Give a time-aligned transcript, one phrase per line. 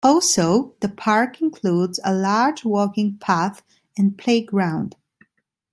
[0.03, 3.61] Also the park includes a large walking path
[3.95, 4.95] and playground.